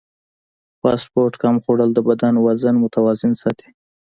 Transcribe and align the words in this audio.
فاسټ 0.79 1.07
فوډ 1.11 1.31
کم 1.43 1.55
خوړل 1.63 1.89
د 1.93 1.99
بدن 2.07 2.33
وزن 2.45 2.75
متوازن 2.83 3.31
ساتي. 3.41 3.69